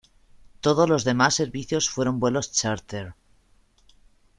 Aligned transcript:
Todos 0.61 0.89
los 0.89 1.03
demás 1.03 1.35
servicios 1.35 1.87
fueron 1.87 2.19
vuelos 2.19 2.51
chárter. 2.51 3.13